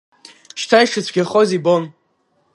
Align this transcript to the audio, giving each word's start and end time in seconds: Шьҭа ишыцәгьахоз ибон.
Шьҭа 0.59 0.77
ишыцәгьахоз 0.83 1.49
ибон. 1.57 1.83